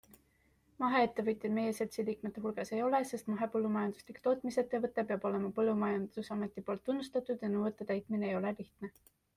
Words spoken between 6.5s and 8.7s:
poolt tunnustatud ja nõuete täitmine ei ole